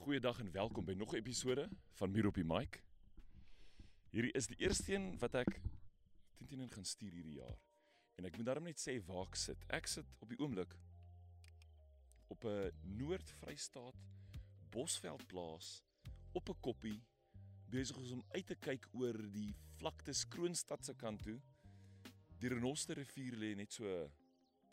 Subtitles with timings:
[0.00, 2.82] Goeiedag en welkom by nog 'n episode van Muur op die Mic.
[4.10, 5.60] Hierdie is die eerste een wat ek
[6.36, 7.58] teen teen gaan stuur hierdie jaar.
[8.14, 9.64] En ek moet daarom net sê waar ek sit.
[9.68, 10.76] Ek sit op die oomblik
[12.26, 13.94] op 'n Noord-Vrystaat
[14.70, 15.82] Bosveldplaas
[16.32, 17.02] op 'n koppie
[17.68, 21.40] besig om uit te kyk oor die vlaktes Kroonstad se kant toe.
[22.38, 24.10] Die Renoster rivier lê net so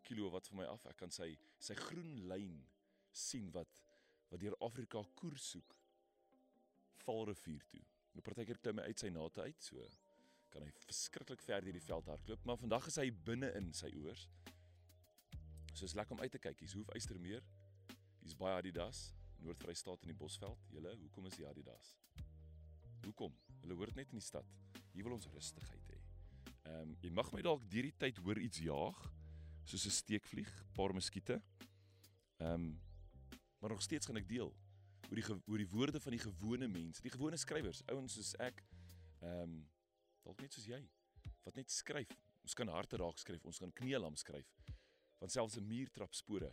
[0.02, 0.86] kilo wat van my af.
[0.86, 2.66] Ek kan sy sy groen lyn
[3.12, 3.87] sien wat
[4.30, 5.76] wat deur Afrika koers soek
[7.06, 7.84] Valrivier toe.
[8.14, 9.88] Nou partykeer klim hy uit sy nate uit so
[10.52, 13.92] kan hy verskriklik ver deur die veld hardloop, maar vandag is hy binne in sy
[14.00, 14.28] oors.
[15.74, 16.64] So is lekker om uit te kyk.
[16.64, 17.44] Hier's Hoef Eystermeer.
[18.24, 19.12] Hier's baie Adidas,
[19.44, 20.64] Noord-Vrystaat in die Bosveld.
[20.74, 21.92] Julle, hoekom is die Adidas?
[23.04, 23.36] Hoekom?
[23.62, 24.48] Hulle hoort net in die stad.
[24.96, 26.00] Hier wil ons rustigheid hê.
[26.68, 28.98] Ehm um, jy mag my dalk deur die tyd hoor iets jaag,
[29.70, 31.38] soos 'n steekvlieg, paar muskiete.
[32.42, 32.68] Ehm um,
[33.60, 34.54] maar nog steeds gaan ek deel
[35.10, 38.64] oor die oor die woorde van die gewone mense, die gewone skrywers, ouens soos ek.
[39.22, 39.58] Ehm um,
[40.28, 40.82] dalk net soos jy
[41.46, 42.12] wat net skryf.
[42.44, 44.50] Ons kan harte raak skryf, ons kan kneelam skryf.
[45.22, 46.52] Van selfs 'n muur trap spore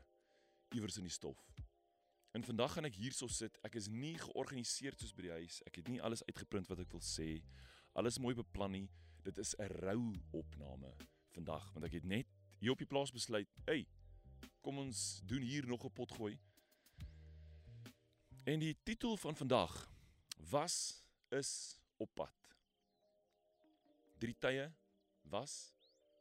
[0.74, 1.41] iewers in die stof.
[2.34, 3.58] En vandag gaan ek hierso sit.
[3.62, 5.61] Ek is nie georganiseer soos by die huis.
[5.66, 7.42] Ek het nie alles uitgeprint wat ek wil sê.
[7.94, 8.89] Alles mooi beplan nie.
[9.22, 10.94] Dit is 'n rou opname
[11.34, 12.27] vandag want ek het net
[12.61, 13.86] hier op die plaas besluit, "Hey,
[14.62, 16.39] kom ons doen hier nog 'n pot gooi."
[18.45, 19.73] En die titel van vandag
[20.50, 22.56] was is op pad.
[24.19, 24.73] Drie tye
[25.23, 25.73] was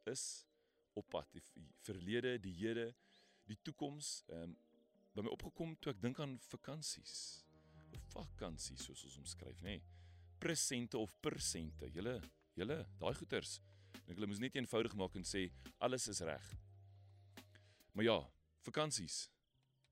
[0.04, 0.46] is
[0.92, 1.28] op pad.
[1.32, 1.42] Die
[1.84, 2.94] verlede, die hede,
[3.44, 4.56] die toekoms, ehm um,
[5.14, 7.44] by my opgekom toe ek dink aan vakansies
[7.94, 9.76] of vakansies soos ons omskryf, nê.
[9.76, 9.82] Nee.
[10.42, 11.86] Presente of persente.
[11.94, 12.16] Julle,
[12.58, 13.60] julle, daai goeters.
[14.08, 15.44] Ek hulle moes net eenvoudig maak en sê
[15.78, 16.48] alles is reg.
[17.92, 18.18] Maar ja,
[18.66, 19.26] vakansies.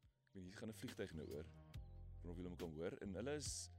[0.00, 1.61] Ek weet hier gaan 'n vliegtyg nou oor.
[2.24, 3.70] Of julle moet kan hoor en hulle is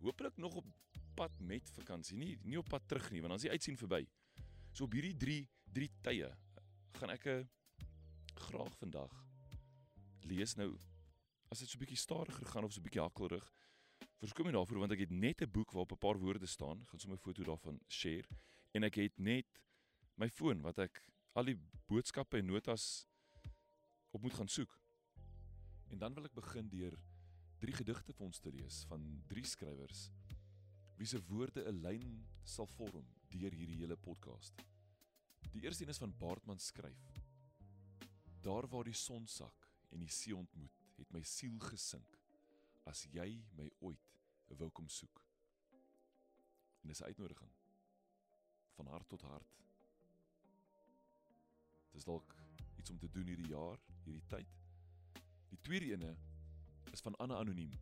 [0.00, 0.66] hopelik nog op
[1.14, 4.06] pad met vakansie, nie nie op pad terug nie, want dan is uitsien verby.
[4.72, 5.40] So op hierdie 3
[5.72, 6.30] 3 tye
[6.98, 7.48] gaan ek 'n
[8.34, 9.12] graag vandag
[10.24, 10.76] lees nou
[11.50, 13.46] as dit so 'n bietjie stadiger gaan of so 'n bietjie hakkelrig.
[14.20, 17.00] Verskoon my daarvoor want ek het net 'n boek waarop 'n paar woorde staan, gaan
[17.00, 18.28] sommer 'n foto daarvan share
[18.72, 19.46] en ek het net
[20.16, 21.02] my foon wat ek
[21.32, 23.06] al die boodskappe en notas
[24.10, 24.78] op moet gaan soek.
[25.88, 26.98] En dan wil ek begin deur
[27.60, 30.08] drie gedigte vir ons te lees van drie skrywers
[31.00, 32.12] wie se woorde 'n lyn
[32.44, 34.54] sal vorm deur hierdie hele podcast.
[35.52, 37.04] Die eerste een is van Baartman skryf.
[38.40, 42.18] Daar waar die son sak en die see ontmoet, het my siel gesink
[42.84, 44.10] as jy my ooit
[44.58, 45.24] wou kom soek.
[46.82, 47.52] En dis 'n uitnodiging
[48.74, 49.60] van hart tot hart.
[51.92, 52.36] Dis dalk
[52.76, 54.48] iets om te doen hierdie jaar, hierdie tyd.
[55.48, 56.16] Die tweede ene
[56.92, 57.72] is van Anna Anoniem.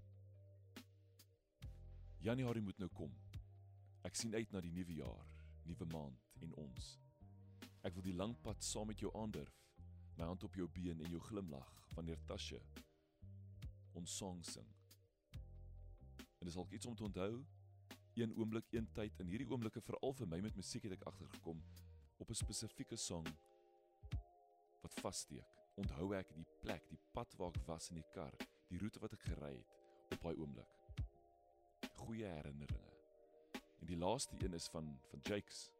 [2.19, 3.13] Januarie moet nou kom.
[4.03, 5.27] Ek sien uit na die nuwe jaar,
[5.69, 6.99] nuwe maand en ons.
[7.87, 9.55] Ek wil die lang pad saam met jou aandurf,
[10.19, 12.59] my hand op jou been en jou glimlag wanneer Tasje
[13.99, 14.67] ons sang sing.
[16.39, 17.45] En dis al iets om te onthou,
[18.19, 21.63] een oomblik, een tyd in hierdie oomblikke veral vir my met musiek het ek agtergekom
[22.19, 23.27] op 'n spesifieke sang
[24.83, 25.47] wat vassteek.
[25.79, 28.35] Onthou ek die plek, die pad waar ek was in die kar,
[28.69, 30.79] die roete wat ek gery het op daai oomblik
[32.09, 32.95] goeie herinneringe.
[33.81, 35.71] En die laaste een is van van Jakes.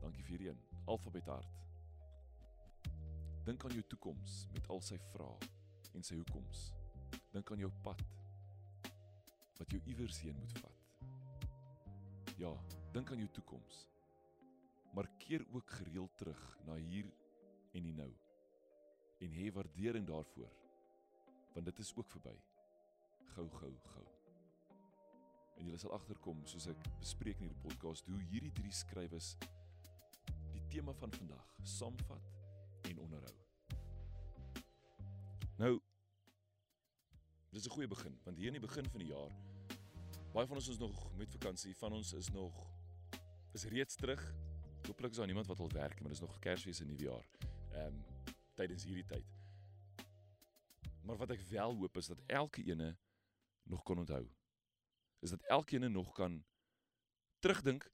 [0.00, 0.58] Dankie vir een.
[0.84, 1.54] Alfabet hart.
[3.46, 5.48] Dink aan jou toekoms met al sy vrae
[5.94, 6.64] en sy hoekoms.
[7.32, 8.02] Dink aan jou pad
[9.60, 10.84] wat jou iewers heen moet vat.
[12.38, 12.50] Ja,
[12.94, 13.86] dink aan jou toekoms.
[14.94, 17.06] Maar keer ook gereeld terug na hier
[17.78, 18.10] en die nou.
[19.22, 20.50] En hê waardering daarvoor.
[21.54, 22.36] Want dit is ook verby.
[23.34, 24.08] Gou gou gou
[25.58, 29.32] en julle sal agterkom soos ek bespreek in hierdie podcast hoe hierdie drie skrywers
[30.54, 32.28] die tema van vandag saamvat
[32.90, 33.34] en onderhou.
[35.58, 35.74] Nou
[37.50, 39.34] dis 'n goeie begin want hier in die begin van die jaar
[40.32, 42.54] baie van ons is nog met vakansie, van ons is nog
[43.52, 44.34] is reeds terug.
[44.86, 47.26] Hooplik is daar niemand wat al werk, maar dis nog Kersfees en Nuwejaar.
[47.72, 48.04] Ehm um,
[48.54, 49.37] tydens hierdie tyd.
[51.08, 52.92] Maar wat ek wel hoop is dat elke ene
[53.68, 54.26] nog kon onthou
[55.24, 56.44] is dat elkeen nog kan
[57.38, 57.90] terugdink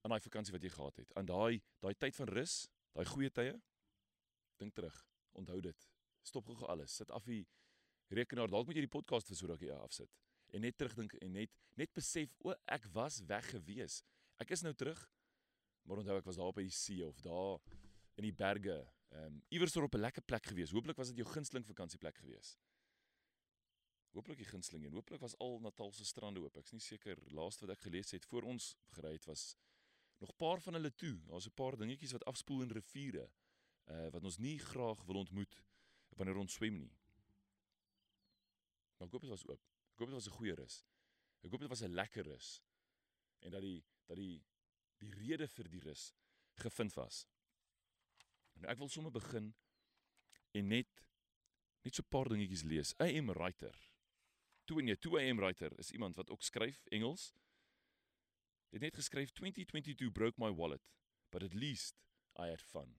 [0.00, 1.14] aan daai vakansie wat jy gehad het.
[1.14, 3.54] Aan daai daai tyd van rus, daai goeie tye.
[4.60, 4.96] Dink terug.
[5.32, 5.88] Onthou dit.
[6.22, 6.94] Stop gou alles.
[6.94, 7.46] Sit af die
[8.08, 8.50] rekenaar.
[8.50, 10.12] Dalk moet jy die podcast vir so rukkie afsit
[10.54, 13.98] en net terugdink en net net besef o, ek was weg gewees.
[14.40, 15.00] Ek is nou terug.
[15.84, 17.58] Maar onthou ek was daar op by die see of daar
[18.16, 18.78] in die berge.
[19.08, 20.70] Ehm um, iewers op 'n lekker plek gewees.
[20.70, 22.58] Hooplik was dit jou gunsteling vakansieplek gewees.
[24.10, 24.92] Hooplik die gunsteling een.
[24.92, 26.56] Hooplik was al Natal se strande oop.
[26.56, 29.56] Ek's nie seker laaste wat ek gelees het voor ons gery het was
[30.18, 31.20] nog 'n paar van hulle toe.
[31.26, 33.30] Daar's 'n paar dingetjies wat afspoel in riviere
[33.86, 35.62] uh wat ons nie graag wil ontmoet
[36.16, 36.96] wanneer ons swem nie.
[38.96, 39.62] Maar ek hoop dit was oop.
[39.92, 40.84] Ek hoop dit was 'n goeie rus.
[41.42, 42.62] Ek hoop dit was 'n lekker rus.
[43.38, 44.44] En dat die dat die
[44.96, 46.14] die rede vir die rus
[46.54, 47.26] gevind was.
[48.60, 49.52] Nou ek wil sommer begin
[50.56, 51.02] en net
[51.86, 52.94] net so 'n paar dingetjies lees.
[52.98, 53.76] AM writer.
[54.64, 57.32] Toe en jy, toe AM writer is iemand wat ook skryf Engels.
[58.70, 60.82] Het net geskryf 2022 broke my wallet,
[61.30, 61.94] but at least
[62.38, 62.98] I had fun.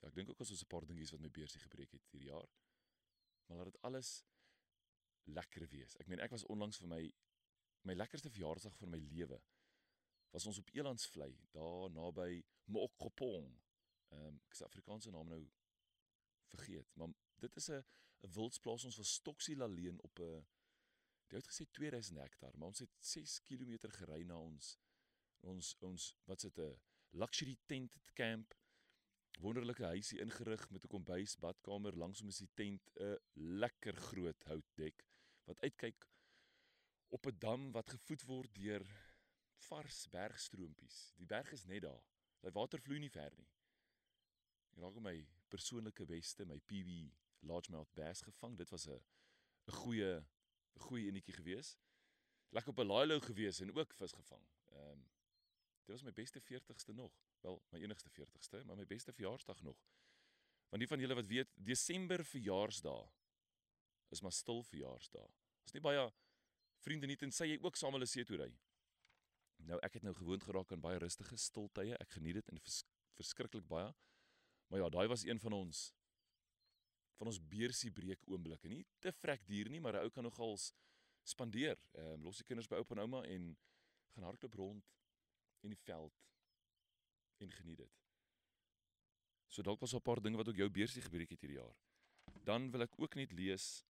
[0.00, 2.48] Ja, ek dink ook ons 'n paar dingetjies wat my beursie gebreek het hierdie jaar.
[3.46, 4.24] Maar laat dit alles
[5.24, 5.96] lekker wees.
[5.96, 7.12] Ek meen ek was onlangs vir my
[7.82, 9.40] my lekkerste verjaarsdag van my lewe.
[10.30, 13.48] Was ons op Elandsvlei daar naby Mokopong.
[14.10, 15.42] Ehm um, ek se Afrikaanse naam nou
[16.52, 17.12] vergeet, maar
[17.44, 17.82] dit is 'n
[18.26, 20.46] 'n wildsplaas ons was Stoksiel alleen op 'n
[21.30, 24.78] jy het gesê 2000 hektaar, maar ons het 6 km gery na ons
[25.40, 26.80] ons ons wat sit 'n
[27.10, 28.54] luxury tent camp
[29.40, 35.06] wonderlike huisie ingerig met 'n kombuis, badkamer, langsom is die tent 'n lekker groot houtdek
[35.44, 36.08] wat uitkyk
[37.08, 38.84] op 'n dam wat gevoed word deur
[39.68, 41.12] vars bergstroompies.
[41.16, 42.04] Die berg is net daar.
[42.40, 43.48] Sy water vloei nie ver nie.
[44.70, 45.16] Ek raak my
[45.50, 47.10] persoonlike beste, my PB
[47.48, 48.56] largemouth bass gevang.
[48.56, 49.00] Dit was 'n
[49.66, 51.76] 'n goeie 'n goeie enetjie gewees.
[52.50, 54.44] Lekker op 'n laailou gewees en ook vis gevang.
[54.72, 55.08] Ehm um,
[55.84, 57.12] dit was my beste 40ste nog.
[57.40, 59.78] Wel, my enigste 40ste, maar my beste verjaarsdag nog.
[60.68, 63.08] Want die van julle wat weet, Desember verjaarsdae
[64.08, 65.28] is maar stil verjaarsdae.
[65.62, 66.12] Ons nie baie
[66.84, 68.50] vriende nie tensy jy ook saam hulle see toe ry.
[69.68, 71.96] Nou ek het nou gewoond geraak aan baie rustige stiltye.
[72.00, 72.84] Ek geniet dit en vers,
[73.18, 73.90] verskriklik baie.
[74.70, 75.90] Maar ja, daai was een van ons
[77.20, 78.68] van ons beursie breek oomblikke.
[78.68, 80.72] Nie te vrek duur nie, maar 'n ou kan nogals
[81.22, 81.76] spandeer.
[81.92, 83.56] Ehm um, los die kinders by oupa en ouma en
[84.14, 84.86] gaan hardloop rond
[85.60, 86.14] in die veld
[87.36, 88.00] en geniet dit.
[89.46, 91.76] So dalk was 'n paar dinge wat ook jou beursie gebreek het hierdie jaar.
[92.44, 93.84] Dan wil ek ook net lees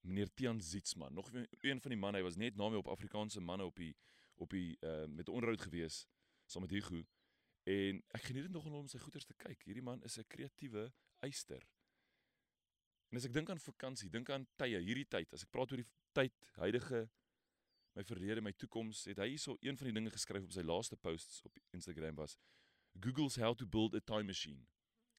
[0.00, 1.30] meneer Tian Zietsman, nog
[1.60, 3.96] een van die manne, hy was net na my op Afrikaanse manne op die
[4.34, 6.06] op die uh met onderhoud gewees
[6.46, 7.04] saam met Hugo
[7.70, 9.62] en ek geniet dit nogal om sy goeders te kyk.
[9.68, 10.90] Hierdie man is 'n kreatiewe
[11.22, 11.62] eyster.
[13.10, 15.82] En as ek dink aan vakansie, dink aan tye, hierdie tyd, as ek praat oor
[15.82, 17.08] die tyd, huidige
[17.98, 20.96] my verlede, my toekoms, het hy hierso een van die dinge geskryf op sy laaste
[20.96, 22.36] posts op Instagram was
[23.00, 24.66] Google's how to build a time machine.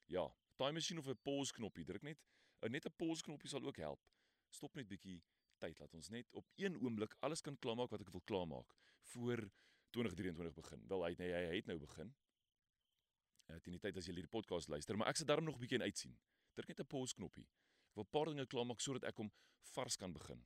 [0.07, 0.27] Ja,
[0.59, 2.19] time machine of 'n pause knoppie, druk net,
[2.69, 3.99] net 'n pause knoppie sal ook help.
[4.49, 5.21] Stop net bietjie
[5.59, 8.73] tyd, laat ons net op een oomblik alles kan klaarmaak wat ek wil klaarmaak
[9.13, 9.49] voor
[9.91, 10.87] 2023 begin.
[10.87, 12.13] Wel hy nee, hy het nou begin.
[13.51, 15.63] Ja, teen die tyd as jy hierdie podcast luister, maar ek sit daarom nog 'n
[15.63, 16.15] bietjie in uitsien.
[16.55, 17.47] Druk net 'n pause knoppie.
[17.89, 19.31] Ek wil 'n paar dinge klaarmaak sodat ek hom
[19.75, 20.45] vars kan begin.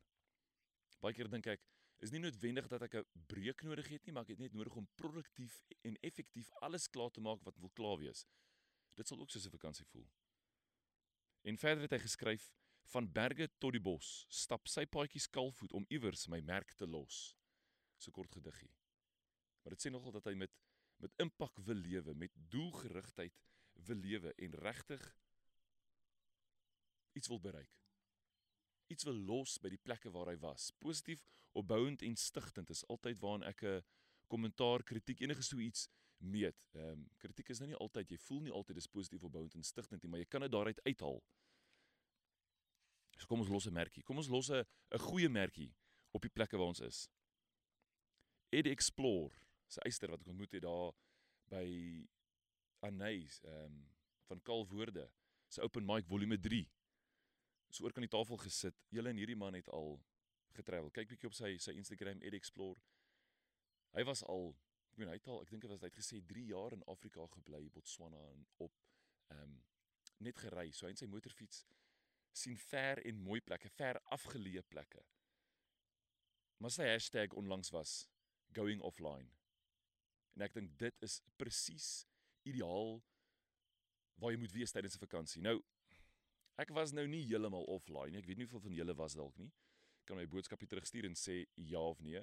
[1.01, 1.61] Baie keer dink ek,
[2.01, 4.75] is nie noodwendig dat ek 'n breek nodig het nie, maar ek het net nodig
[4.75, 8.25] om produktief en effektief alles klaar te maak wat wil klaar wees.
[8.95, 10.07] Dit sal ook soos 'n vakansie voel.
[11.43, 12.51] En verder het hy geskryf
[12.85, 17.35] van berge tot die bos, stap sy paadjies kalfvoet om iewers my merk te los.
[17.97, 18.73] So kort gediggie.
[19.61, 20.51] Maar dit sê nogal dat hy met
[20.97, 23.41] met impak wil lewe, met doelgerigtheid
[23.73, 25.15] wil lewe en regtig
[27.13, 27.85] iets wil bereik
[28.87, 30.69] iets wil los by die plekke waar hy was.
[30.81, 31.23] Positief,
[31.57, 33.83] opbouend en stigtend is altyd waarna ek 'n
[34.27, 36.67] kommentaar, kritiek, enige so iets meet.
[36.73, 39.63] Ehm um, kritiek is nou nie altyd jy voel nie altyd is positief, opbouend en
[39.63, 41.21] stigtend nie, maar jy kan dit daaruit uithaal.
[43.17, 44.03] So kom ons los 'n merkie.
[44.03, 45.73] Kom ons los 'n 'n goeie merkie
[46.11, 47.09] op die plekke waar ons is.
[48.49, 49.33] Ed Explore,
[49.67, 50.93] sy eister wat ek ontmoet het daar
[51.51, 51.67] by
[52.85, 53.83] Anais, ehm um,
[54.25, 55.03] van Kalwoorde,
[55.53, 56.63] sy open mic volume 3
[57.75, 58.77] so oor kan die tafel gesit.
[58.93, 59.97] Julle en hierdie man het al
[60.55, 60.91] getravel.
[60.95, 62.79] Kyk bietjie op sy sy Instagram Ed Explore.
[63.95, 64.53] Hy was al,
[64.91, 66.83] ek meen hy het al, ek dink hy was hy het gesê 3 jaar in
[66.91, 68.75] Afrika gebly, Botswana en op
[69.33, 69.55] ehm um,
[70.23, 70.69] net gery.
[70.71, 71.65] So hy en sy motorfiets
[72.35, 75.01] sien ver en mooi plekke, ver afgeleë plekke.
[76.63, 78.05] Maar sy hashtag onlangs was
[78.55, 79.27] going offline.
[80.35, 81.89] En ek dink dit is presies
[82.45, 82.99] ideaal
[84.19, 85.41] waar jy moet wees tydens 'n vakansie.
[85.41, 85.61] Nou,
[86.55, 88.21] Ek was nou nie heeltemal offline nie.
[88.21, 89.49] Ek weet nie hoeveel van julle was dalk nie.
[90.07, 92.21] Kan my boodskapie terugstuur en sê ja of nee.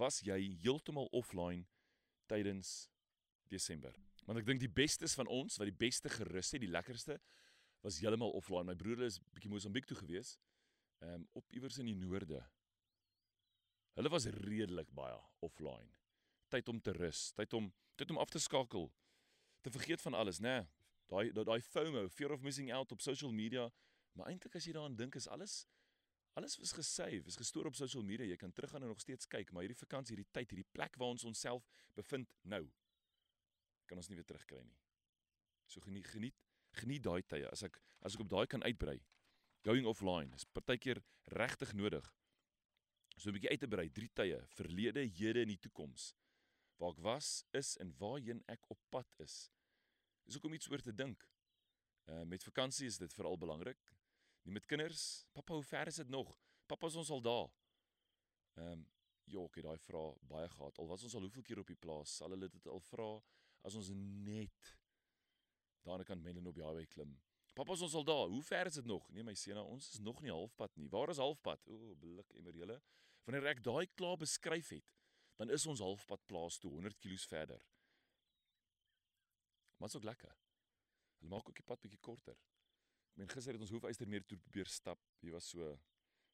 [0.00, 1.66] Was jy heeltemal offline
[2.30, 2.88] tydens
[3.52, 3.92] Desember?
[4.24, 7.18] Want ek dink die bestes van ons wat die beste gerus het, die lekkerste
[7.84, 8.68] was heeltemal offline.
[8.70, 10.38] My broer is bietjie Mosambiek toe gewees.
[11.04, 12.40] Ehm um, op iewers in die noorde.
[13.98, 15.90] Hulle was redelik baie offline.
[16.50, 18.90] Tyd om te rus, tyd om tyd om af te skakel.
[19.60, 20.66] Te vergeet van alles, né?
[21.10, 23.70] Nee, daai daai FOMO, fear of missing out op social media
[24.18, 25.62] Maar eintlik as jy daaraan dink is alles
[26.38, 28.24] alles was gesave, is gestoor op social media.
[28.24, 31.10] Jy kan teruggaan en nog steeds kyk, maar hierdie vakansie, hierdie tyd, hierdie plek waar
[31.10, 31.66] ons onsself
[31.98, 32.62] bevind nou,
[33.90, 34.78] kan ons nie weer terugkry nie.
[35.66, 36.38] So geniet geniet
[36.78, 37.48] geniet daai tye.
[37.50, 39.00] As ek as ek op daai kan uitbrei.
[39.66, 41.02] Going offline is partykeer
[41.34, 42.06] regtig nodig.
[43.16, 46.14] So 'n bietjie uit te brei, drie tye, verlede, hede en die toekoms.
[46.80, 49.50] Waar ek was, is en waarheen ek op pad is.
[50.24, 51.26] Dis ook om iets oor te dink.
[52.08, 53.92] Uh met vakansie is dit veral belangrik.
[54.42, 55.26] Nie met kinders.
[55.36, 56.32] Pappa, hoe ver is dit nog?
[56.66, 57.50] Pappa, is ons al daar?
[58.56, 58.86] Ehm um,
[59.30, 60.78] ja, ek het daai vraag baie gehad.
[60.78, 63.10] Al was ons al hoeveel keer op die plaas, sal hulle dit al vra
[63.68, 64.70] as ons net
[65.84, 67.12] daarna kan Mellen op die highway klim.
[67.54, 68.26] Pappa, is ons al daar?
[68.32, 69.06] Hoe ver is dit nog?
[69.14, 70.88] Nee my seun, ons is nog nie halfpad nie.
[70.88, 71.68] Waar is halfpad?
[71.68, 72.80] O, blik emmer julle.
[73.26, 74.99] Wanneer ek daai klaar beskryf het,
[75.40, 77.62] dan is ons halfpad plaas toe 100 km verder.
[79.76, 80.34] Maar dit is ook lekker.
[81.18, 82.36] Hulle maak ook die pad bietjie korter.
[83.10, 85.00] Ek meen gister het ons hoefystermeer toe probeer stap.
[85.24, 85.70] Hier was so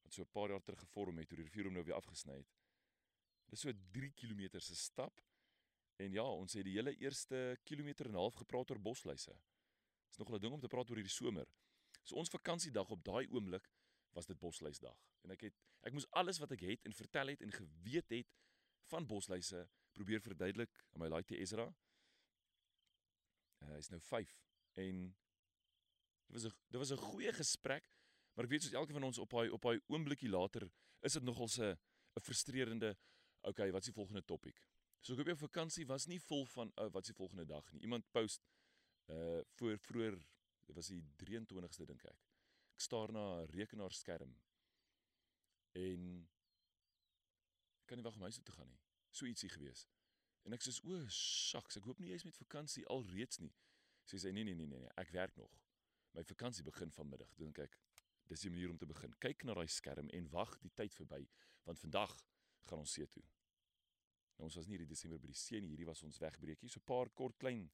[0.02, 2.36] wat so 'n paar jaar terug gevorm het toe die rivier hom nou weer afgesny
[2.38, 2.50] het.
[3.46, 5.22] Dis so 3 km se stap.
[5.96, 9.38] En ja, ons het die hele eerste kilometer en 'n half gepraat oor bosluise.
[10.08, 11.46] Dis nog 'n ding om te praat oor hierdie somer.
[12.02, 13.70] So ons vakansiedag op daai oomblik
[14.12, 14.98] was dit bosluisdag.
[15.22, 18.32] En ek het ek moes alles wat ek het en vertel het en geweet het
[18.90, 21.66] van bosluise probeer verduidelik aan my laaite Ezra.
[23.62, 24.34] Uh, hy is nou 5
[24.82, 25.02] en
[26.26, 27.90] dit was 'n dit was 'n goeie gesprek,
[28.34, 31.22] maar ek weet soos elke van ons op daai op daai oomblikie later is dit
[31.22, 31.76] nogal 'n
[32.16, 32.96] 'n frustrerende
[33.40, 34.60] okay, wat is die volgende topik?
[35.00, 37.72] So ek hoop jou vakansie was nie vol van uh, wat is die volgende dag
[37.72, 37.82] nie.
[37.82, 38.42] Iemand post
[39.06, 40.16] uh voor vroeër
[40.66, 42.24] dit was die 23ste dink ek.
[42.74, 44.34] Ek staar na 'n rekenaarskerm
[45.72, 46.28] en
[47.86, 48.80] kan nie wag om huis toe te gaan nie.
[49.10, 49.86] So ietsie gewees.
[50.46, 53.52] En ek sê o, saks, ek hoop nie jy's met vakansie alreeds nie.
[54.06, 55.52] Sê sy nee nee nee nee, nee ek werk nog.
[56.14, 57.32] My vakansie begin vanmiddag.
[57.40, 57.74] Dink ek
[58.30, 59.14] dis die manier om te begin.
[59.22, 61.24] Kyk na daai skerm en wag die tyd verby
[61.66, 62.12] want vandag
[62.70, 63.24] gaan ons see toe.
[64.36, 65.72] Nou ons was nie hierdie Desember by die see nie.
[65.72, 66.70] Hierdie was ons wegbreekie.
[66.70, 67.70] So 'n paar kort klein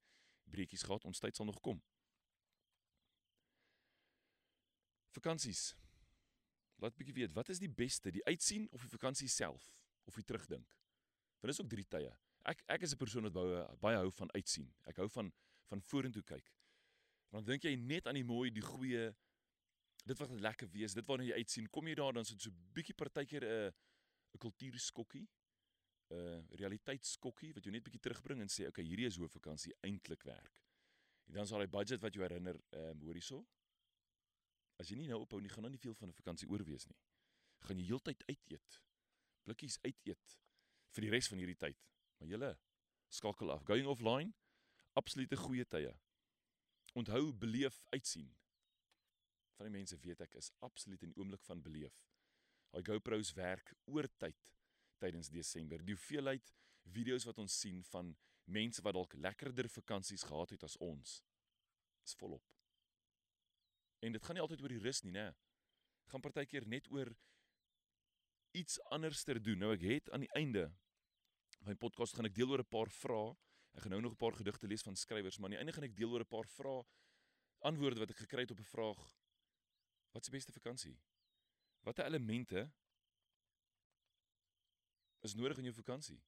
[0.49, 1.04] breekies gehad.
[1.04, 1.83] Ons tyd sal nog kom.
[5.12, 5.75] Vakansies.
[6.81, 9.73] Laat bietjie weet, wat is die beste, die uitsien of die vakansie self
[10.04, 10.76] of die terugdink?
[11.40, 12.12] Want dis ook drie tye.
[12.42, 14.73] Ek ek is 'n persoon wat baie baie hou van uitsien.
[14.87, 15.32] Ek hou van
[15.71, 16.52] van vorentoe kyk.
[17.30, 19.14] Want dink jy net aan die mooi, die goeie
[20.04, 22.94] dit wat lekker wees, dit waarna jy uitsien, kom jy daar dan so 'n bietjie
[22.94, 23.73] partykeer 'n
[24.35, 25.28] 'n kultuurskokkie,
[26.11, 29.75] 'n realiteitskokkie wat jou net bietjie terugbring en sê, "Oké, okay, hierdie is hoe vakansie
[29.82, 30.61] eintlik werk."
[31.26, 33.47] En dan is daar 'n budget wat jou herinner, ehm um, hoor hierso.
[34.76, 36.99] As jy nie nou ophou nie, gaan dan nie veel van 'n vakansie oorwees nie.
[37.59, 38.82] Gaan jy heeltyd uit eet.
[39.47, 40.39] Blikkies uit eet
[40.93, 41.79] vir die res van hierdie tyd.
[42.21, 42.53] Maar julle
[43.13, 43.65] skakel af.
[43.69, 44.33] Going offline
[44.99, 45.93] absolute goeie tye.
[46.99, 48.29] Onthou beleef uitsien.
[49.57, 51.97] Van die mense weet ek is absoluut in oomblik van beleef.
[52.73, 54.39] Daai GoPro's werk oor tyd
[55.03, 55.83] tydens Desember.
[55.85, 56.53] Die hoeveelheid
[56.93, 58.15] video's wat ons sien van
[58.53, 61.21] mense wat dalk lekkerder vakansies gehad het as ons
[62.03, 62.45] is volop.
[64.03, 65.31] En dit gaan nie altyd oor die rus nie, né?
[66.11, 67.13] Gaan partykeer net oor
[68.52, 69.59] iets anders te doen.
[69.59, 70.71] Nou ek het aan die einde
[71.62, 73.37] my podcast gaan ek deel oor 'n paar vrae
[73.73, 75.88] Ek gaan nou nog 'n paar gedigte lees van skrywers, maar aan die einde gaan
[75.88, 76.85] ek deel oor 'n paar vrae
[77.59, 79.14] antwoorde wat ek gekry het op 'n vraag.
[80.11, 81.00] Wat is die beste vakansie?
[81.80, 82.73] Watter elemente
[85.21, 86.23] is nodig in jou vakansie?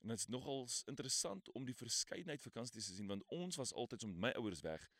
[0.00, 4.02] En dit is nogal interessant om die verskeidenheid vakansies te sien want ons was altyd
[4.02, 4.92] om my ouers weg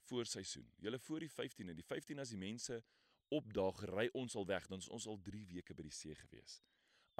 [0.00, 0.72] voor seisoen.
[0.76, 2.84] Julle voor die 15e, die 15 as die mense
[3.32, 6.60] opdaag, ry ons al weg, dan is ons al 3 weke by die see gewees.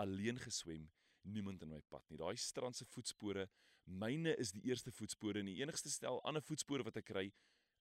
[0.01, 0.89] Alleen geswem
[1.23, 2.19] niemand in my pad nie.
[2.21, 3.47] Daai strand se voetspore,
[3.85, 7.29] myne is die eerste voetspore en die enigste stel ander voetspore wat ek kry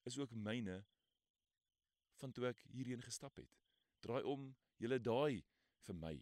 [0.10, 0.82] is ook myne
[2.22, 3.58] van toe ek hierheen gestap het.
[4.06, 4.50] Draai om,
[4.82, 5.44] julle daai
[5.86, 6.16] vir my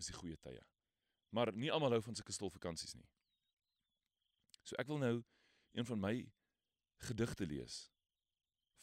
[0.00, 0.62] is die goeie tye.
[1.34, 3.06] Maar nie almal hou van sulke stil vakansies nie.
[4.66, 5.14] So ek wil nou
[5.76, 6.14] een van my
[7.06, 7.86] gedigte lees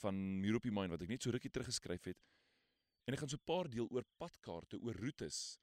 [0.04, 2.20] van Miropi Mine wat ek net so rukkie terug geskryf het.
[3.04, 5.60] En ek gaan so 'n paar deel oor padkaarte, oor roetes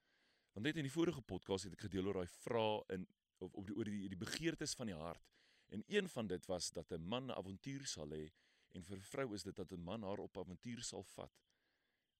[0.51, 3.05] Want net in die vorige podcast het ek gedeel oor daai vrae in
[3.41, 5.29] of op die oor die die begeertes van die hart.
[5.71, 8.31] En een van dit was dat 'n man 'n avontuur sal hê
[8.75, 11.33] en vir 'n vrou is dit dat 'n man haar op avontuur sal vat.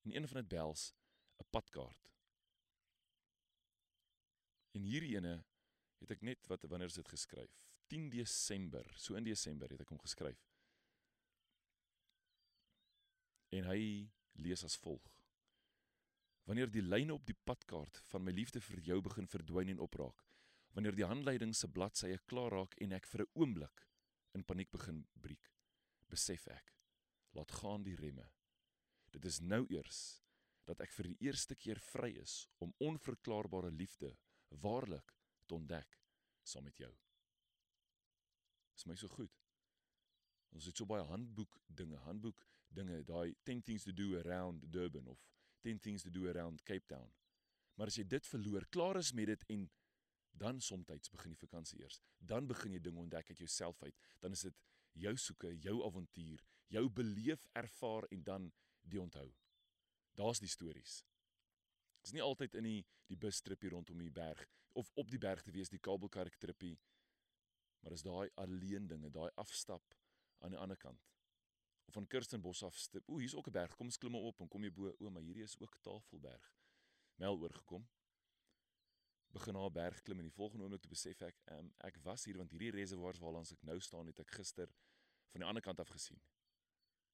[0.03, 0.93] En een van dit bels
[1.39, 2.09] 'n padkaart.
[4.71, 5.43] En hierdie ene
[5.99, 7.51] het ek net wat wanneer is dit geskryf?
[7.87, 10.47] 10 Desember, so in Desember het ek hom geskryf.
[13.49, 15.11] En hy lees as volg:
[16.45, 20.25] Wanneer die lyne op die padkaart van my liefde vir jou begin verdwyn en opraak,
[20.73, 23.87] wanneer die handleiding se bladsye klaar raak en ek vir 'n oomblik
[24.33, 25.51] in paniek begin breek,
[26.09, 26.71] besef ek
[27.31, 28.27] Laat gaan die remme.
[29.11, 30.21] Dit is nou eers
[30.67, 34.11] dat ek vir die eerste keer vry is om onverklaarbare liefde
[34.63, 35.15] waarlik
[35.47, 35.97] te ontdek
[36.43, 36.91] saam met jou.
[38.75, 39.33] Is my so goed.
[40.51, 45.07] Ons het so baie handboek dinge, handboek dinge, daai 10 things to do around Durban
[45.07, 45.19] of
[45.61, 47.11] 10 things to do around Cape Town.
[47.75, 49.69] Maar as jy dit verloor, klaar is met dit en
[50.41, 51.99] dan soms begin die vakansie eers.
[52.17, 53.95] Dan begin jy dinge ontdek uit jouself uit.
[54.19, 54.57] Dan is dit
[54.93, 58.51] jou soeke, jou avontuur, jou beleef, ervaar en dan
[58.81, 59.27] die onthou.
[60.15, 61.01] Daar's die stories.
[62.01, 64.39] Dit is nie altyd in die die bustrippie rondom die berg
[64.79, 66.77] of op die berg te wees die kabelkark trippie.
[67.83, 69.95] Maar is daai alleen dinge, daai afstap
[70.39, 71.09] aan die ander kant.
[71.91, 73.09] Van Kirstenbos af stap.
[73.09, 73.75] O, hier's ook 'n berg.
[73.75, 74.93] Kom ons klim op en kom jy bo.
[74.99, 76.53] O, maar hierdie is ook Tafelberg.
[77.15, 77.87] Mel oorgekom
[79.31, 82.39] begin haar berg klim en die volgende oomblik toe besef ek um, ek was hier
[82.39, 84.71] want hierdie reservoirs waarlangs ek nou staan het ek gister
[85.31, 86.19] van die ander kant af gesien.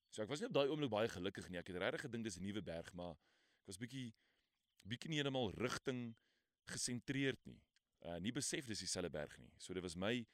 [0.10, 1.60] So ek was nie op daai oomblik baie gelukkig nie.
[1.62, 3.13] Ek het regtig gedink dis 'n nuwe berg, maar
[3.62, 4.15] ek was bietjie
[4.88, 6.15] bietjie nie heeltemal rigting
[6.72, 7.62] gesentreerd nie.
[8.01, 9.53] Uh nie besef dis dieselfde berg nie.
[9.57, 10.25] So dit was my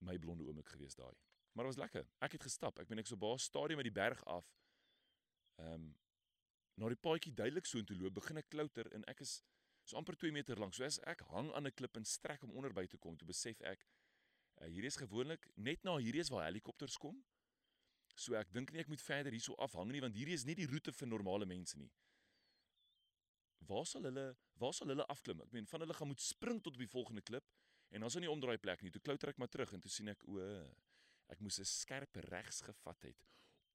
[0.00, 1.14] my blonde oomblik geweest daai.
[1.52, 2.06] Maar dit was lekker.
[2.18, 2.78] Ek het gestap.
[2.78, 4.46] Ek ben ek so baas stadium uit die berg af.
[5.60, 5.90] Ehm um,
[6.80, 9.42] na die paadjie duidelik so intoe loop, begin ek klouter en ek is
[9.84, 10.72] so amper 2 meter lank.
[10.72, 13.26] So as ek hang aan 'n klip en strek om onder by te kom, toe
[13.28, 17.18] besef ek uh, hierdie is gewoonlik net na hierdie is waar helikopters kom.
[18.14, 20.68] So ek dink nie ek moet verder hierso afhang nie want hierdie is nie die
[20.70, 21.90] roete vir normale mense nie.
[23.68, 25.42] Waar sal hulle waar sal hulle afklim?
[25.44, 27.44] Ek meen van hulle gaan moet spring tot op die volgende klip
[27.90, 28.90] en dan is daar nie omdraai plek nie.
[28.90, 30.40] Toe klouter ek maar terug en toe sien ek o,
[31.30, 33.24] ek moes 'n skerp regs gevat het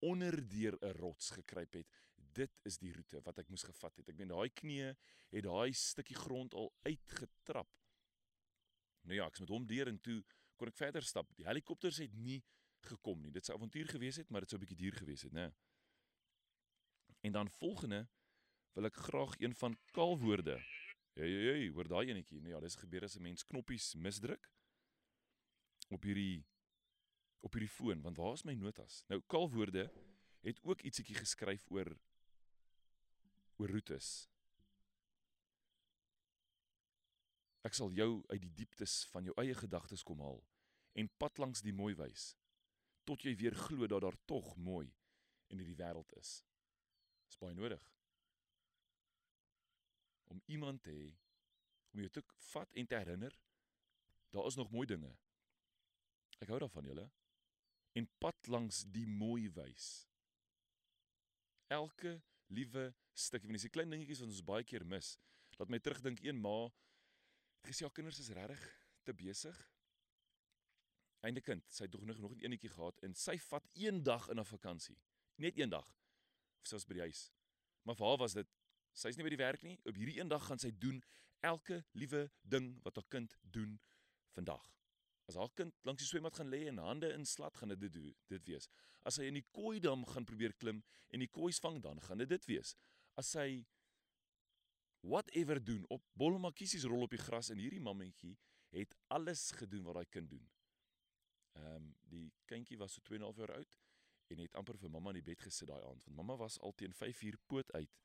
[0.01, 1.87] onder deur 'n rots gekruip het
[2.35, 4.09] dit is die roete wat ek moes gevat het.
[4.11, 7.69] Ek meen daai knie het daai stukkie grond al uitgetrap.
[9.05, 10.21] Nou ja, ek het met hom deur en toe
[10.59, 11.31] kon ek verder stap.
[11.37, 12.41] Die helikopters het nie
[12.85, 13.31] gekom nie.
[13.33, 15.53] Dit sou avontuur gewees het, maar dit sou 'n bietjie duur gewees het, né?
[17.21, 18.07] En dan volgende
[18.73, 20.59] wil ek graag een van kaalwoorde.
[21.15, 22.41] Hey, hey, hey, hoor daai enetjie.
[22.41, 24.49] Nou ja, dis gebeur as 'n mens knoppies misdruk
[25.89, 26.45] op hierdie
[27.45, 29.03] op hierdie foon, want waar is my notas?
[29.11, 29.85] Nou kaalwoorde
[30.45, 31.93] het ook ietsiekie geskryf oor
[33.61, 34.25] oor roetes.
[37.65, 40.41] Ek sal jou uit die dieptes van jou eie gedagtes kom haal
[40.97, 42.33] en pad langs die mooi wys
[43.05, 44.87] tot jy weer glo dat daar tog mooi
[45.53, 46.39] in hierdie wêreld is.
[47.29, 47.81] Dis baie nodig.
[50.33, 51.11] Om iemand te hê
[51.93, 53.37] om jou te vat en te herinner
[54.35, 55.13] daar is nog mooi dinge.
[56.43, 57.05] Ek hou daarvan julle.
[57.95, 60.07] En pad langs die mooi wys.
[61.71, 62.17] Elke
[62.53, 65.15] liewe stukkie van hierdie klein dingetjies wat ons baie keer mis.
[65.59, 68.65] Laat my terugdink een ma het gesê haar kinders is regtig
[69.07, 69.55] te besig.
[71.25, 74.39] Einde kind, sy het nog nog 'n enetjie gehad en sy vat een dag in
[74.39, 74.99] 'n vakansie.
[75.35, 75.87] Net een dag.
[76.61, 77.31] Of sy was by die huis.
[77.83, 78.47] Maar vir haar was dit
[78.93, 79.79] sy's nie by die werk nie.
[79.85, 81.03] Op hierdie een dag gaan sy doen
[81.39, 83.79] elke liewe ding wat haar kind doen
[84.31, 84.71] vandag.
[85.25, 88.17] As haar kind langs die swembad gaan lê en hande in slat gaan dit dit
[88.29, 88.67] dit wees.
[89.03, 92.21] As hy in die kooi dam gaan probeer klim en die kooi vang dan gaan
[92.21, 92.75] dit dit wees.
[93.17, 93.65] As hy
[95.05, 98.35] whatever doen op bolmakkies rol op die gras en hierdie mammetjie
[98.75, 100.45] het alles gedoen wat daai kind doen.
[101.55, 103.77] Ehm um, die kindjie was so 2 en 'n half jaar oud
[104.33, 106.73] en het amper vir mamma in die bed gesit daai aand want mamma was al
[106.73, 108.01] teen 5 uur poot uit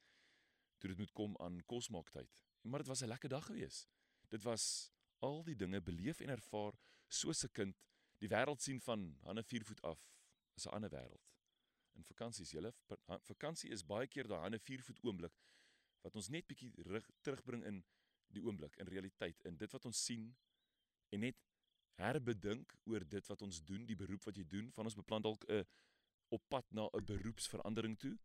[0.79, 2.43] toe dit moet kom aan kosmaaktyd.
[2.63, 3.89] Maar dit was 'n lekker dag geweest.
[4.29, 6.75] Dit was al die dinge beleef en ervaar
[7.13, 7.77] soos 'n kind
[8.21, 10.01] die wêreld sien van hanne 4 voet af
[10.57, 11.27] is 'n ander wêreld.
[11.95, 12.73] In vakansies, julle
[13.23, 15.35] vakansie is baie keer daai hanne 4 voet oomblik
[16.03, 16.73] wat ons net bietjie
[17.23, 17.85] terugbring in
[18.29, 20.37] die oomblik, in realiteit, in dit wat ons sien
[21.11, 21.37] en net
[22.01, 25.45] herbedink oor dit wat ons doen, die beroep wat jy doen, van ons beplan dalk
[25.49, 25.65] 'n
[26.31, 28.19] op pad na 'n beroepsverandering toe,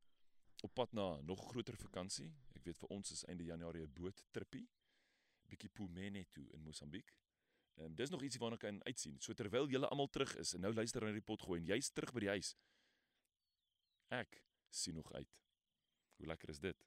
[0.64, 2.32] op pad na nog groter vakansie.
[2.56, 4.68] Ek weet vir ons is einde Januarie 'n boottrippie
[5.50, 7.12] bietjie Pumene toe in Mosambiek.
[7.76, 9.18] Ehm um, dis nog ietsie waarna ek kan uitsien.
[9.20, 11.92] So terwyl julle almal terug is en nou luister na die pot gooi en jy's
[11.92, 12.54] terug by die huis.
[14.16, 15.32] Ek sien nog uit.
[16.16, 16.86] Hoe lekker is dit?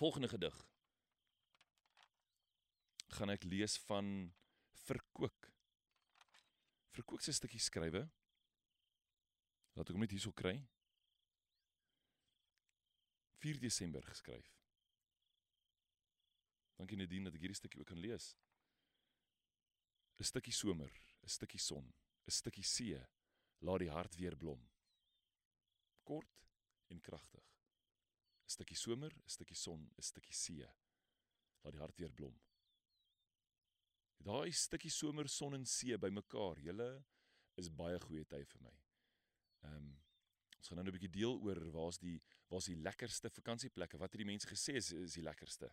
[0.00, 0.56] Volgende gedig.
[3.18, 4.32] Gaan ek lees van
[4.86, 5.50] Verkoek.
[6.96, 8.06] Verkoek se stukkie skrywe.
[9.76, 10.56] Laat ek hom net hierso kry.
[13.44, 14.48] 4 Desember geskryf.
[16.78, 18.32] Dankie Nadine dat ek hierdie stukkie ook kan lees.
[20.18, 20.90] 'n Stukkie somer,
[21.22, 21.86] 'n stukkie son,
[22.26, 22.98] 'n stukkie see,
[23.60, 24.62] laat die hart weer blom.
[26.02, 26.42] Kort
[26.88, 27.46] en kragtig.
[28.44, 30.66] 'n Stukkie somer, 'n stukkie son, 'n stukkie see,
[31.62, 32.40] laat die hart weer blom.
[34.18, 37.04] Daai stukkie somer, son en see bymekaar, julle
[37.54, 38.74] is baie goeie tyd vir my.
[39.62, 39.88] Ehm um,
[40.58, 43.98] ons gaan nou 'n bietjie deel oor waar's die waar's die lekkerste vakansieplekke?
[43.98, 45.70] Wat het die mense gesê is is die lekkerste?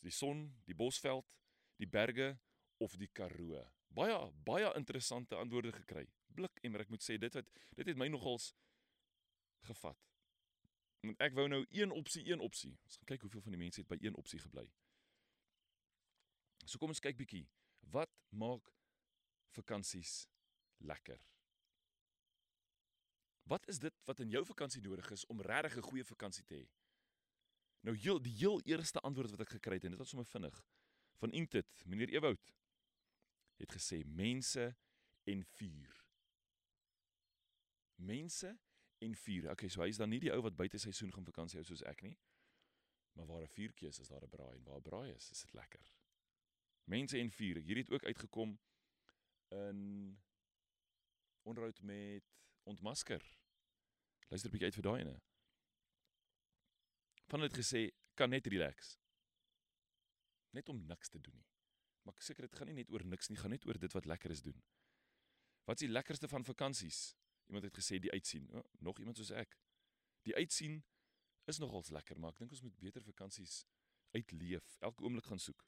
[0.00, 1.28] Is die son, die Bosveld,
[1.76, 2.40] die berge
[2.82, 3.62] of die Karoo?
[3.92, 6.06] Baie baie interessante antwoorde gekry.
[6.36, 8.52] Blik en ek moet sê dit wat dit het my nogals
[9.68, 9.98] gevat.
[11.02, 12.72] Want ek wou nou een opsie, een opsie.
[12.86, 14.68] Ons gaan kyk hoeveel van die mense het by een opsie gebly.
[16.64, 17.44] So kom ons kyk bietjie.
[17.92, 18.70] Wat maak
[19.52, 20.22] vakansies
[20.78, 21.18] lekker?
[23.50, 26.54] Wat is dit wat in jou vakansie nodig is om regtig 'n goeie vakansie te
[26.54, 26.66] hê?
[27.82, 30.62] Nou heel die heel eerste antwoord wat ek gekry het en dit was sommer vinnig
[31.18, 32.52] van Intit, meneer Ewoud
[33.62, 34.66] het gesê mense
[35.24, 35.98] en vuur.
[37.94, 38.58] Mense
[38.98, 39.50] en vuur.
[39.50, 41.84] Okay, so hy is dan nie die ou wat buite seisoen gaan vakansie hou soos
[41.86, 42.16] ek nie.
[43.12, 45.42] Maar waar 'n vuurtjie is, is daar 'n braai en waar 'n braai is, is
[45.42, 45.92] dit lekker.
[46.84, 47.56] Mense en vuur.
[47.56, 48.58] Hierdie het ook uitgekom
[49.48, 50.18] in
[51.42, 52.24] onderhoud met
[52.62, 53.38] ontmasker.
[54.28, 55.20] Luister 'n bietjie uit vir daai ene.
[57.26, 58.98] Van het gesê kan net relax.
[60.50, 61.51] Net om niks te doen nie.
[62.02, 64.08] Maar ek seker dit gaan nie net oor niks nie, gaan net oor dit wat
[64.10, 64.58] lekker is doen.
[65.68, 67.12] Wat is die lekkerste van vakansies?
[67.46, 68.48] Iemand het gesê die uitsien.
[68.54, 69.54] Oh, nog iemand soos ek.
[70.26, 70.80] Die uitsien
[71.50, 73.62] is nogals lekker, maar ek dink ons moet beter vakansies
[74.12, 75.62] uitleef, elke oomblik gaan soek.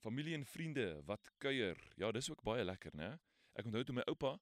[0.00, 1.80] Familie en vriende wat kuier.
[2.00, 3.16] Ja, dis ook baie lekker, né?
[3.58, 4.38] Ek onthou toe my oupa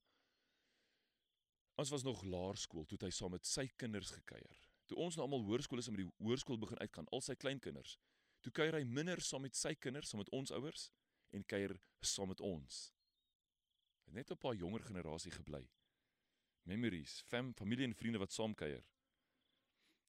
[1.79, 4.57] ons was nog laerskool toe hy saam met sy kinders gekuier.
[4.89, 7.95] Toe ons nou almal hoërskool is en met die hoërskool begin uitgaan, al sy kleinkinders.
[8.41, 10.89] Toe kuier hy minder saam met sy kinders, saam met ons ouers
[11.35, 12.93] en kuier saam met ons.
[14.05, 15.69] Het net 'n paar jonger generasie gebly.
[16.63, 18.85] Memories, fam, familie en vriende wat saam kuier.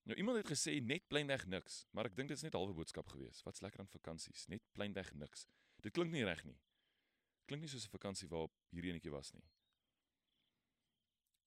[0.02, 3.08] Nou iemand het gesê net pleinweg niks, maar ek dink dit is net halwe boodskap
[3.08, 3.42] gewees.
[3.42, 4.46] Wat's lekker aan vakansies?
[4.46, 5.46] Net pleinweg niks.
[5.76, 6.58] Dit klink nie reg nie.
[7.46, 9.44] Klink nie soos 'n vakansie waarop hierdie enetjie was nie.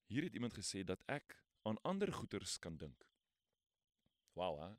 [0.07, 3.09] Hier het iemand gesê dat ek aan ander goeters kan dink.
[4.33, 4.75] Wow, hè?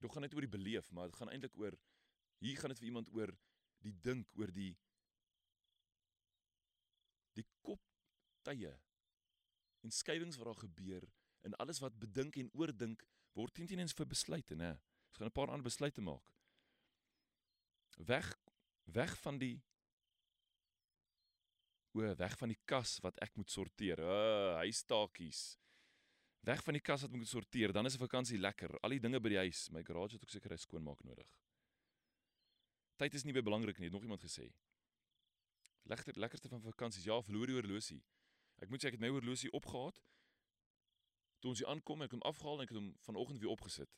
[0.00, 1.76] Dit gaan net oor die beleef, maar dit gaan eintlik oor
[2.44, 3.32] hier gaan dit vir iemand oor
[3.84, 4.74] die dink oor die
[7.36, 7.82] die kop
[8.48, 8.72] tye
[9.84, 11.06] en skywings wat daar gebeur
[11.46, 13.04] en alles wat bedink en oordink
[13.36, 14.76] word teen teen eens vir besluite, né?
[15.08, 16.32] Ons gaan 'n paar ander besluite maak.
[17.96, 18.34] Weg
[18.84, 19.62] weg van die
[21.92, 23.98] o, weg van die kas wat ek moet sorteer.
[23.98, 25.56] Uh, huistakies.
[26.46, 28.78] Weg van die kas wat moet sorteer, dan is 'n vakansie lekker.
[28.80, 31.26] Al die dinge by die huis, my garage het ook seker 'n skoonmaak nodig.
[32.96, 34.52] Tyd is nie baie belangrik nie, het nog iemand gesê.
[35.82, 38.04] Legter lekkerste van vakansies, ja, verloor die horlosie.
[38.58, 40.00] Ek moet sê ek het my horlosie opgehaat.
[41.40, 43.90] Toe ons hier aankom, ek hom afgehaal en ek het hom vanoggend weer opgesit.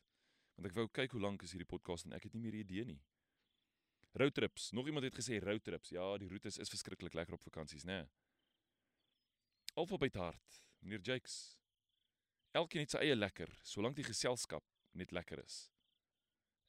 [0.55, 2.65] Want ek wou kyk hoe lank is hierdie podcast en ek het nie meer 'n
[2.65, 3.03] idee nie.
[4.13, 4.71] Roadtrips.
[4.73, 5.89] Nog iemand het gesê roadtrips.
[5.89, 8.01] Ja, die roetes is verskriklik lekker op vakansies, né?
[8.01, 8.09] Nee.
[9.75, 10.65] Alfabet hart.
[10.81, 11.58] Meneer Jakes.
[12.57, 14.65] Elkeen het sy eie lekker, solank die geselskap
[14.97, 15.67] net lekker is.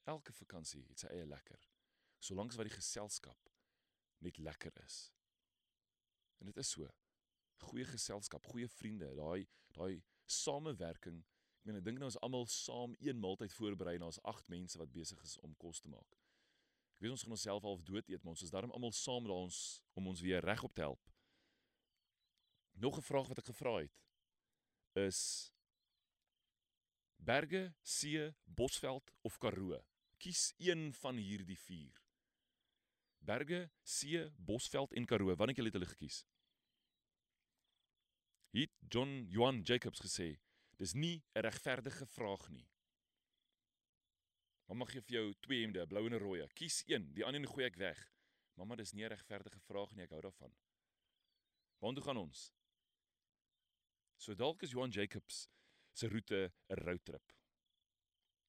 [0.04, 1.60] Elke vakansie het sy eie lekker,
[2.20, 3.50] solank wat die geselskap
[4.20, 5.08] net lekker is.
[6.40, 6.88] En dit is so.
[7.60, 11.20] Goeie geselskap, goeie vriende, daai daai samewerking.
[11.60, 14.78] Ek meen ek dink nou ons almal saam een maaltyd voorberei en ons agt mense
[14.80, 16.16] wat besig is om kos te maak.
[16.96, 19.46] Ek weet ons gaan onsself half dood eet, maar ons is daarom almal saam daar
[19.46, 19.60] ons
[19.96, 21.12] om ons weer regop te help.
[22.80, 23.96] Nog 'n vraag wat ek gevra het
[24.96, 25.52] is
[27.20, 29.76] Berge, see, Bosveld of Karoo?
[30.16, 31.98] Kies een van hierdie 4.
[33.18, 35.36] Berge, see, Bosveld en Karoo.
[35.36, 36.22] Wanneer het julle gekies?
[38.56, 40.40] Het John Johan Jacobs gesê,
[40.80, 42.66] dis nie 'n regverdige vraag nie.
[44.66, 46.48] Mamma gee vir jou twee hemde, blou en rooi.
[46.54, 48.00] Kies een, die ander gooi ek weg.
[48.54, 50.56] Mamma, dis nie 'n regverdige vraag nie, ek hou daarvan.
[51.80, 52.50] Waartoe gaan ons?
[54.16, 55.48] So dalk is Johan Jacobs
[55.92, 57.32] se roete 'n roadtrip.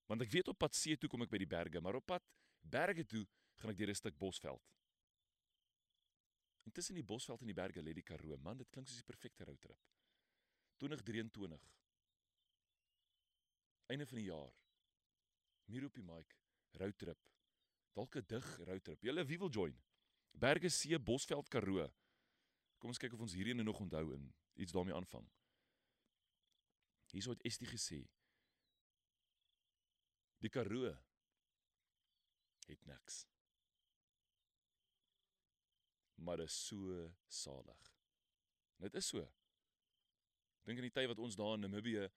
[0.06, 2.24] Want ek weet op pad see toe kom ek by die berge, maar op pad
[2.62, 3.26] berge toe
[3.56, 4.64] gaan ek deur 'n stuk bosveld.
[6.66, 8.38] En tussen die bosveld en die berge lê die Karoo.
[8.38, 9.80] Man, dit klink soos die perfekte roadtrip.
[10.78, 11.70] 2023.
[13.88, 14.54] Einde van die jaar.
[15.66, 16.38] Hier op die mic,
[16.80, 17.20] roadtrip.
[17.94, 19.02] Dalk 'n dig roadtrip.
[19.02, 19.82] Julle wie wil join?
[20.32, 21.90] Berge See, Bosveld, Karoo.
[22.78, 25.28] Kom ons kyk of ons hierdie nog onthou en iets daarmee aanvang.
[27.12, 28.00] Hierso het Estie gesê.
[30.42, 30.90] Die Karoo
[32.68, 33.26] het niks.
[36.22, 37.92] Maar is so salig.
[38.82, 39.26] Dit is so.
[40.66, 42.08] Dink aan die tyd wat ons daar in Namibië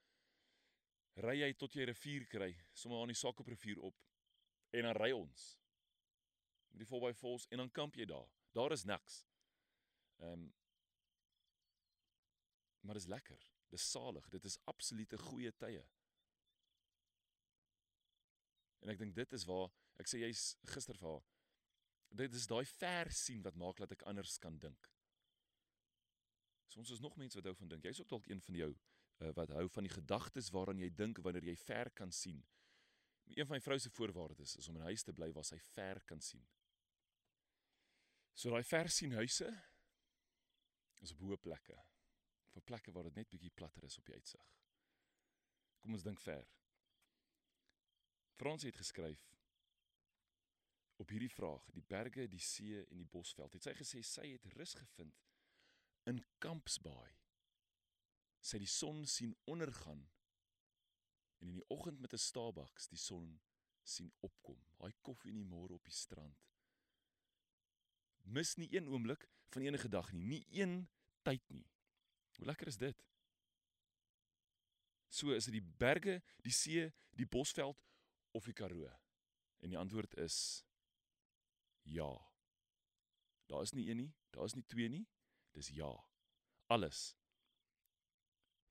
[1.24, 3.96] ry jy tot jy 'n rivier kry, sommer aan die Sakop rivier op
[4.70, 5.44] en dan ry ons
[6.74, 8.28] met die 4x4s en dan kamp jy daar.
[8.52, 9.24] Daar is niks.
[10.18, 10.52] Ehm um,
[12.84, 13.53] Maar dis lekker.
[13.72, 14.28] Dis salig.
[14.32, 15.84] Dit is absolute goeie tye.
[18.84, 21.28] En ek dink dit is waar ek sê jy's gister vir haar.
[22.14, 24.90] Dit is daai ver sien wat maak dat ek anders kan dink.
[26.74, 27.86] Soms is nog mense wat hou van dink.
[27.86, 31.22] Jy's ook dalk een van jou uh, wat hou van die gedagtes waaraan jy dink
[31.24, 32.42] wanneer jy ver kan sien.
[33.32, 36.02] Een van my vrou se voorwaardes is om in huis te bly waar sy ver
[36.04, 36.44] kan sien.
[38.34, 39.48] So daai ver sien huise
[41.04, 41.78] is op hoë plekke.
[42.54, 44.50] Vir plekke waar dit net bietjie platter is op die uitsig.
[45.82, 46.46] Kom ons dink ver.
[48.38, 49.22] Frans het geskryf
[51.02, 53.54] op hierdie vraag, die berge, die see en die bosveld.
[53.56, 55.24] Het sy gesê sy het rus gevind
[56.10, 57.10] in Kampsbaai.
[58.44, 60.04] Sy die son sien ondergaan
[61.40, 63.40] en in die oggend met 'n Starbucks die son
[63.82, 64.60] sien opkom.
[64.78, 66.38] Daai koffie in die môre op die strand.
[68.22, 70.88] Mis nie een oomblik van enige dag nie, nie een
[71.22, 71.66] tyd nie.
[72.36, 73.04] Hoe lekker is dit?
[75.08, 77.78] So is dit die berge, die see, die bosveld
[78.34, 78.90] of die Karoo?
[79.62, 80.64] En die antwoord is
[81.82, 82.10] ja.
[83.46, 85.04] Daar is nie een nie, daar is nie twee nie,
[85.54, 85.92] dis ja.
[86.66, 87.12] Alles.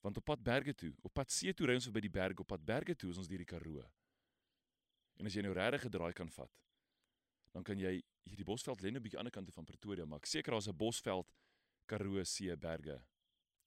[0.04, 2.50] Want op pad berge toe, op pad see toe ry ons by die berge, op
[2.52, 3.86] pad berge toe is ons deur die Karoo.
[5.22, 6.52] En as jy nou regtig 'n draai kan vat,
[7.54, 10.06] dan kan jy hierdie bosveld lê net 'n bietjie aan die ander kant van Pretoria,
[10.06, 11.32] maar ek seker daar's 'n bosveld
[11.86, 13.00] Karoo see berge.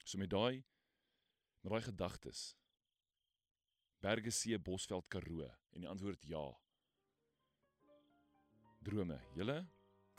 [0.06, 0.62] So met daai
[1.66, 2.52] met daai gedagtes.
[3.98, 6.44] Berge see bosveld Karoo en die antwoord ja.
[8.86, 9.64] Drome, julle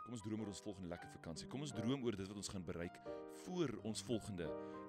[0.08, 1.46] Kom ons droom oor ons volgende lekker vakansie.
[1.52, 2.96] Kom ons droom oor dit wat ons gaan bereik
[3.42, 4.46] voor ons volgende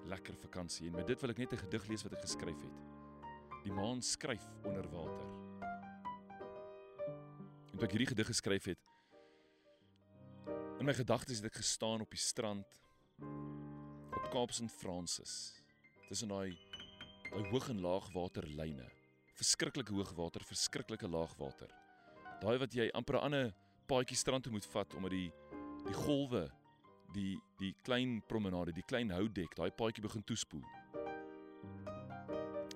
[0.07, 0.85] lekker vakansie.
[0.87, 2.77] En met dit wil ek net 'n gedig lees wat ek geskryf het.
[3.65, 5.27] Die maan skryf onder water.
[7.67, 8.79] En toe ek hierdie gedig geskryf het,
[10.79, 12.79] in my gedagtes het ek gestaan op die strand
[14.15, 15.53] op Kaap St Francis.
[16.07, 16.57] Tussen daai
[17.29, 18.87] daai hoog en laag waterlyne.
[19.37, 21.69] Verskriklike hoog water, verskriklike laag water.
[22.41, 23.53] Daai wat jy amper 'n ander
[23.87, 25.31] paadjie strand moet vat omdat die
[25.85, 26.49] die golwe
[27.13, 30.63] die die klein promenade, die klein houtdek, daai paadjie begin toespoel.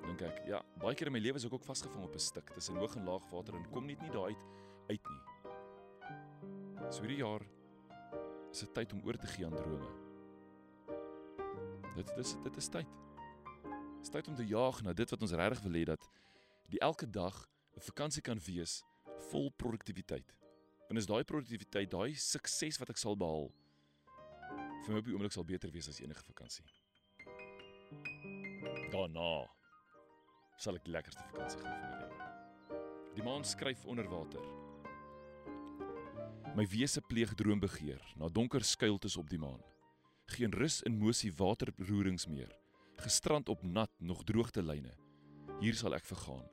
[0.06, 2.54] Dink ek, ja, baie keer in my lewe is ek ook vasgevang op 'n stuk
[2.54, 4.44] tussen hoog en laag water en kom net nie daai uit
[4.90, 5.24] uit nie.
[6.92, 7.42] So hierdie jaar
[8.52, 10.03] is dit tyd om oor te gee aan drome.
[11.96, 12.94] Dit dis dit is tyd.
[13.64, 16.08] Dit is tyd om te jaag na dit wat ons regtig wil hê dat
[16.74, 17.36] die elke dag
[17.78, 18.84] 'n vakansie kan wees
[19.30, 20.36] vol produktiwiteit.
[20.88, 23.52] Want is daai produktiwiteit, daai sukses wat ek sal behaal
[24.84, 26.66] vir my op die oomblik sal beter wees as enige vakansie.
[28.92, 29.48] Daarna
[30.58, 32.30] sal ek lekkerste vakansie gaan vir my lewe.
[33.16, 34.44] Die maan skryf onder water.
[36.56, 39.62] My wese pleeg droombegeer na donker skuiltes op die maan.
[40.26, 42.52] Geen rus in mosie waterroerings meer.
[42.96, 44.94] Gestrand op nat nog droogte lyne.
[45.60, 46.46] Hier sal ek vergaan.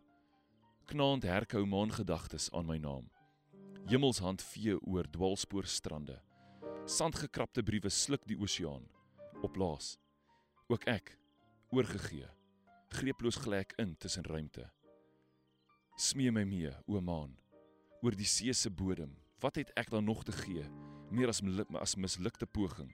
[0.90, 3.06] Knaand herkou maan gedagtes aan my naam.
[3.87, 6.18] Hemmelshand vee oor dwaalspoor strande.
[6.85, 8.88] Sandgekrapte briewe sluk die oseaan.
[9.46, 9.96] Oplaas.
[10.68, 11.14] Ook ek
[11.70, 12.26] oorgegee.
[12.90, 14.66] Greeploos gelyk in tussen ruimte.
[15.96, 17.37] Smee my mee, o maan,
[18.02, 19.12] oor die see se bodem.
[19.40, 20.64] Wat het ek dan nog te gee?
[21.11, 21.42] Meer as
[21.80, 22.90] as mislukte poging.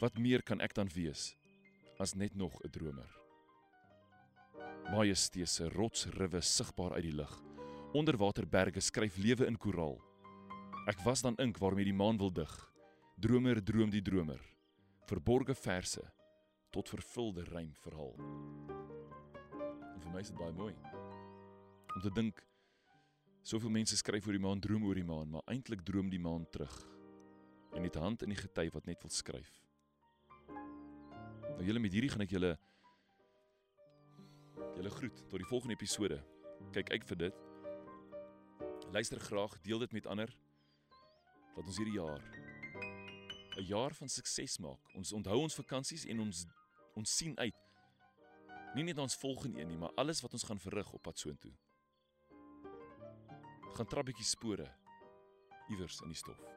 [0.00, 1.34] Wat meer kan ek dan wees
[2.00, 3.12] as net nog 'n dromer?
[4.90, 7.50] Majesteese rotsriwe sigbaar uit die lug
[7.92, 9.98] onderwaterberge skryf lewe in koraal.
[10.86, 12.50] Ek was dan ink waarmee die maan wil dig.
[13.18, 14.40] Dromer droom die dromer.
[15.10, 16.02] Verborge verse
[16.70, 18.14] tot vervulde rym verhaal.
[19.94, 20.74] En vir my is dit baie mooi.
[21.96, 22.44] Om te dink
[23.42, 26.46] soveel mense skryf oor die maan, droom oor die maan, maar eintlik droom die maan
[26.50, 26.76] terug.
[27.74, 29.59] En het hand in die gety wat net wil skryf.
[31.56, 32.56] Nou julle met hierdie gaan ek julle
[34.76, 36.20] julle groet tot die volgende episode.
[36.72, 37.46] Kyk uit vir dit
[38.90, 40.36] luister graag, deel dit met ander.
[41.54, 42.22] Dat ons hierdie jaar
[43.56, 44.94] 'n jaar van sukses maak.
[44.94, 46.46] Ons onthou ons vakansies en ons
[46.94, 47.54] ons sien uit.
[48.74, 51.52] Nie net ons volgende een nie, maar alles wat ons gaan verrig op pad soontoe.
[53.74, 54.74] Gaan trap bietjie spore
[55.68, 56.49] iewers in die stof.